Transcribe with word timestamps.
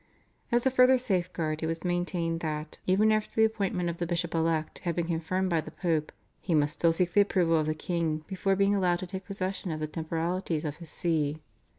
As 0.51 0.65
a 0.65 0.71
further 0.71 0.97
safeguard 0.97 1.61
it 1.61 1.67
was 1.67 1.83
maintained 1.83 2.39
that, 2.39 2.79
even 2.87 3.11
after 3.11 3.35
the 3.35 3.43
appointment 3.45 3.87
of 3.87 3.99
the 3.99 4.07
bishop 4.07 4.33
elect 4.33 4.79
had 4.79 4.95
been 4.95 5.05
confirmed 5.05 5.51
by 5.51 5.61
the 5.61 5.69
Pope, 5.69 6.11
he 6.41 6.55
must 6.55 6.73
still 6.73 6.91
seek 6.91 7.13
the 7.13 7.21
approval 7.21 7.59
of 7.59 7.67
the 7.67 7.75
king 7.75 8.23
before 8.25 8.55
being 8.55 8.73
allowed 8.73 8.95
to 8.97 9.05
take 9.05 9.25
possession 9.27 9.69
of 9.69 9.79
the 9.79 9.85
temporalities 9.85 10.65
of 10.65 10.77
his 10.77 10.89
See. 10.89 11.37